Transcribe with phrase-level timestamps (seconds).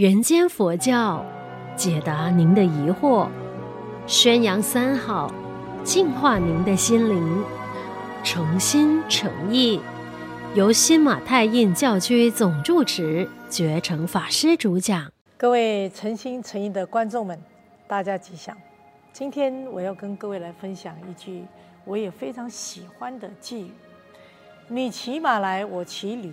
[0.00, 1.22] 人间佛教，
[1.76, 3.28] 解答您的疑惑，
[4.06, 5.30] 宣扬三好，
[5.84, 7.44] 净化您的心灵，
[8.24, 9.78] 诚心诚意，
[10.54, 15.12] 由新马泰印教区总住持觉诚法师主讲。
[15.36, 17.38] 各位诚心诚意的观众们，
[17.86, 18.56] 大家吉祥。
[19.12, 21.44] 今天我要跟各位来分享一句
[21.84, 23.70] 我也非常喜欢的偈语
[24.66, 26.32] ：“你骑马来，我骑驴，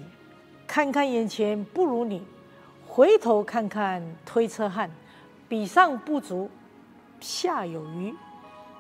[0.65, 2.21] 看看眼前不如你。”
[2.98, 4.89] 回头看看推车汉，
[5.47, 6.50] 比上不足，
[7.20, 8.11] 下有余。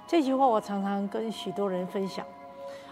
[0.07, 2.25] 这句话我常常跟许多人分享。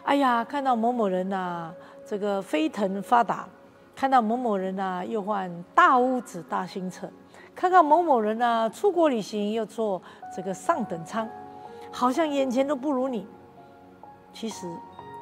[0.04, 1.74] 哎呀，看到某某人呐、
[2.06, 3.50] 这个飞腾发达；
[3.96, 7.08] 看到某某人呐、啊，又换大屋子、大新车；
[7.56, 10.00] 看看某某人呐、啊，出国旅行又坐
[10.36, 11.28] 这个上等舱，
[11.92, 13.26] 好像眼前都不如你。
[14.32, 14.72] 其实，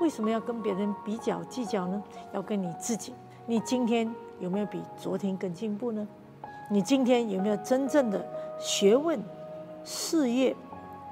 [0.01, 2.03] 为什么要跟别人比较计较呢？
[2.33, 3.15] 要跟你自己。
[3.45, 6.05] 你今天有没有比昨天更进步呢？
[6.69, 8.21] 你今天有没有真正的
[8.59, 9.17] 学问、
[9.85, 10.53] 事业、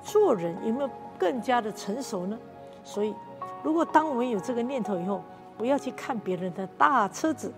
[0.04, 2.38] 做人有没有更加的成熟呢？
[2.84, 3.16] 所以，
[3.64, 5.22] 如果当我们有这个念头以后，
[5.58, 7.54] 不要去看别人的大车子、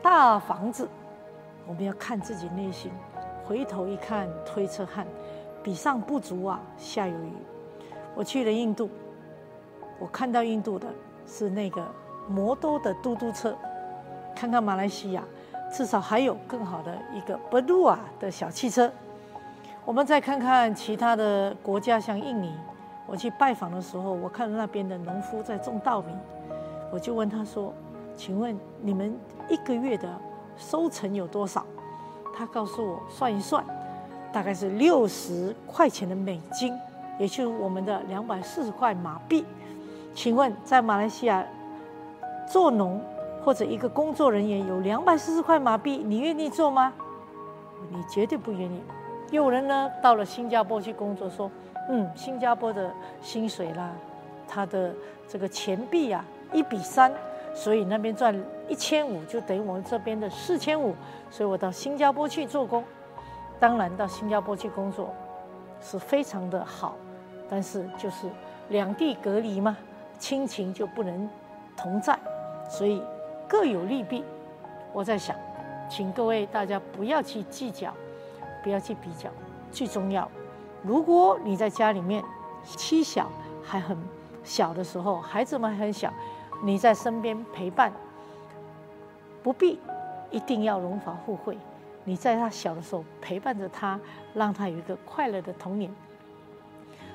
[0.00, 0.88] 大房子，
[1.66, 2.90] 我们要看自己内心。
[3.44, 5.06] 回头一看，推车汉，
[5.62, 7.32] 比上不足啊，下有余。
[8.14, 8.88] 我去了印度，
[9.98, 10.88] 我看到印度的
[11.26, 11.86] 是那个
[12.26, 13.54] 摩多的嘟嘟车。
[14.36, 15.24] 看看马来西亚，
[15.72, 18.92] 至少还有更好的一个 Berdua 的小汽车。
[19.86, 22.52] 我们再看看其他的国家，像印尼，
[23.06, 26.12] 我去拜访的时候，我看到那边的农夫在种稻米，
[26.92, 27.72] 我就问他说
[28.14, 29.16] ：“请问你们
[29.48, 30.06] 一个月的
[30.58, 31.64] 收成有多少？”
[32.36, 33.64] 他告诉我算一算，
[34.30, 36.78] 大概是六十块钱的美金，
[37.18, 39.46] 也就是我们的两百四十块马币。
[40.14, 41.42] 请问在马来西亚
[42.46, 43.00] 做农？
[43.46, 46.92] 或者一个工作人员有两百四十块马币，你愿意做吗？
[47.92, 48.82] 你绝对不愿意。
[49.30, 51.48] 有人呢到了新加坡去工作，说，
[51.88, 53.92] 嗯，新加坡的薪水啦，
[54.48, 54.92] 他的
[55.28, 57.12] 这个钱币啊一比三，
[57.54, 58.36] 所以那边赚
[58.66, 60.92] 一千五就等于我们这边的四千五，
[61.30, 62.82] 所以我到新加坡去做工。
[63.60, 65.14] 当然到新加坡去工作
[65.80, 66.96] 是非常的好，
[67.48, 68.26] 但是就是
[68.70, 69.76] 两地隔离嘛，
[70.18, 71.30] 亲情就不能
[71.76, 72.18] 同在，
[72.68, 73.00] 所以。
[73.48, 74.24] 各有利弊，
[74.92, 75.36] 我在想，
[75.88, 77.94] 请各位大家不要去计较，
[78.62, 79.30] 不要去比较。
[79.70, 80.28] 最重要，
[80.82, 82.24] 如果你在家里面，
[82.64, 83.30] 妻小
[83.62, 83.96] 还很
[84.42, 86.12] 小的时候，孩子们还很小，
[86.64, 87.92] 你在身边陪伴，
[89.42, 89.78] 不必
[90.30, 91.56] 一定要荣华富贵。
[92.04, 93.98] 你在他小的时候陪伴着他，
[94.34, 95.92] 让他有一个快乐的童年。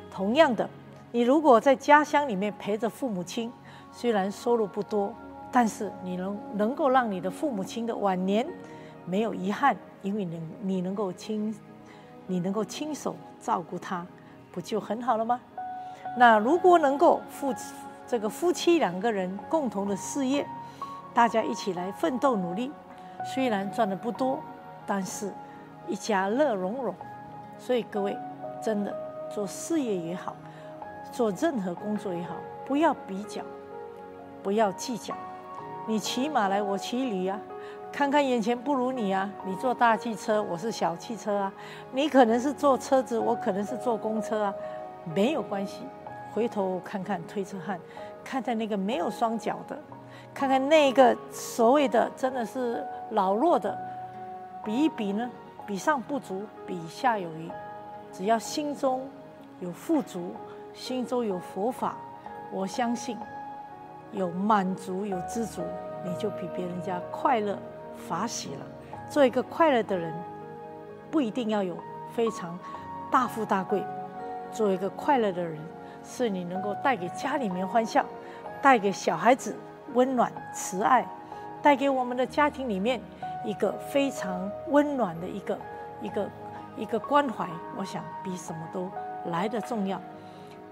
[0.09, 0.69] 同样的，
[1.11, 3.51] 你如果在家乡里面陪着父母亲，
[3.91, 5.13] 虽然收入不多。
[5.51, 8.47] 但是你能能够让你的父母亲的晚年
[9.05, 11.53] 没有遗憾，因为你你能够亲，
[12.27, 14.05] 你能够亲手照顾他，
[14.51, 15.39] 不就很好了吗？
[16.17, 17.53] 那如果能够夫
[18.07, 20.45] 这个夫妻两个人共同的事业，
[21.13, 22.71] 大家一起来奋斗努力，
[23.25, 24.39] 虽然赚的不多，
[24.85, 25.31] 但是
[25.87, 26.95] 一家乐融融。
[27.57, 28.17] 所以各位
[28.61, 28.95] 真的
[29.33, 30.35] 做事业也好，
[31.11, 32.35] 做任何工作也好，
[32.65, 33.41] 不要比较，
[34.41, 35.13] 不要计较。
[35.91, 37.37] 你骑马来，我骑驴啊，
[37.91, 39.29] 看看眼前不如你啊。
[39.45, 41.53] 你坐大汽车，我是小汽车啊。
[41.91, 44.53] 你可能是坐车子，我可能是坐公车啊，
[45.13, 45.83] 没有关系。
[46.33, 47.77] 回头看看推车汉，
[48.23, 49.77] 看看那个没有双脚的，
[50.33, 53.77] 看看那个所谓的真的是老弱的，
[54.63, 55.29] 比一比呢，
[55.65, 57.51] 比上不足，比下有余。
[58.13, 59.05] 只要心中
[59.59, 60.31] 有富足，
[60.73, 61.97] 心中有佛法，
[62.49, 63.17] 我相信。
[64.11, 65.61] 有满足，有知足，
[66.03, 67.57] 你就比别人家快乐、
[67.95, 68.65] 法喜了。
[69.09, 70.13] 做一个快乐的人，
[71.09, 71.77] 不一定要有
[72.13, 72.57] 非常
[73.11, 73.83] 大富大贵。
[74.51, 75.57] 做一个快乐的人，
[76.03, 78.05] 是你能够带给家里面欢笑，
[78.61, 79.55] 带给小孩子
[79.93, 81.07] 温暖、慈爱，
[81.61, 82.99] 带给我们的家庭里面
[83.45, 85.57] 一个非常温暖的一个
[86.01, 86.29] 一个
[86.77, 87.47] 一个关怀。
[87.77, 88.89] 我想比什么都
[89.25, 90.01] 来得重要。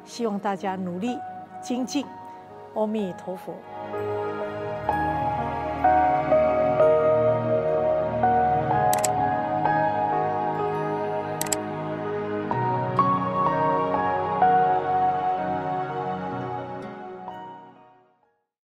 [0.05, 1.17] 希望大家努力
[1.61, 2.05] 精进。
[2.79, 3.53] 阿弥陀佛。